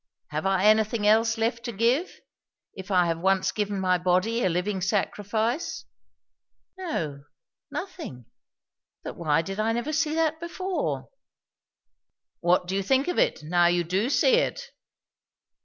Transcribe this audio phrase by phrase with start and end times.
[0.29, 2.21] Have I anything else left to give,
[2.73, 5.85] if I have once given my body a living sacrifice?"
[6.75, 7.25] "No.
[7.69, 8.25] Nothing.
[9.03, 11.09] But why did I never see that before?"
[12.39, 14.71] "What do you think of it, now you do see it?"